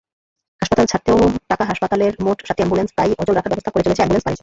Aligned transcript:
হাসপাতাল 0.61 0.85
ছাড়তেও 0.91 1.17
টাকাহাসপাতালের 1.51 2.13
মোট 2.25 2.37
সাতটি 2.47 2.61
অ্যাম্বুলেন্স 2.61 2.89
প্রায়ই 2.95 3.17
অচল 3.21 3.33
রাখার 3.35 3.51
ব্যবস্থা 3.51 3.71
করে 3.73 3.85
চলছে 3.85 4.01
অ্যাম্বুলেন্স-বাণিজ্য। 4.01 4.39